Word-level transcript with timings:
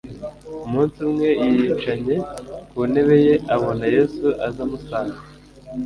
Umunsi 0.65 0.97
umwe 1.07 1.27
yiyicanye 1.41 2.15
ku 2.71 2.79
ntebe 2.91 3.15
ye, 3.25 3.33
abona 3.55 3.85
Yesu 3.95 4.25
aza 4.47 4.59
amusanga, 4.67 5.17